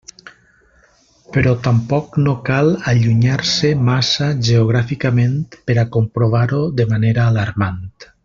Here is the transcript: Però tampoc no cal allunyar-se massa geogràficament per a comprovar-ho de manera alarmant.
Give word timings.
Però 1.35 1.51
tampoc 1.67 2.15
no 2.27 2.33
cal 2.47 2.71
allunyar-se 2.93 3.71
massa 3.91 4.31
geogràficament 4.49 5.37
per 5.69 5.77
a 5.83 5.85
comprovar-ho 5.99 6.63
de 6.81 6.89
manera 6.97 7.29
alarmant. 7.35 7.85